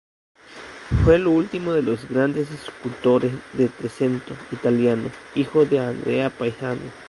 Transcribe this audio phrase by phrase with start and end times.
[1.03, 6.81] Fue el último de los grandes escultores del Trecento italiano, hijo de Andrea Pisano.